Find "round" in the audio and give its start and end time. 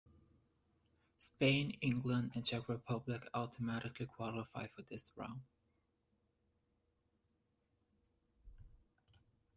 5.15-5.41